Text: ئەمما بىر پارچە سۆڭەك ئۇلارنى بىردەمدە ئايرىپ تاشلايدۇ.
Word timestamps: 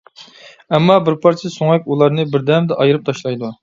ئەمما 0.77 0.95
بىر 1.09 1.19
پارچە 1.27 1.53
سۆڭەك 1.59 1.87
ئۇلارنى 1.93 2.29
بىردەمدە 2.35 2.83
ئايرىپ 2.83 3.11
تاشلايدۇ. 3.11 3.59